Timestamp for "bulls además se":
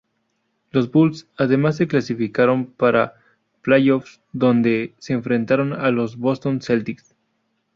0.89-1.87